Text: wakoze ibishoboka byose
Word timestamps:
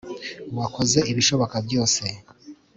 wakoze 0.57 0.99
ibishoboka 1.11 1.57
byose 1.65 2.03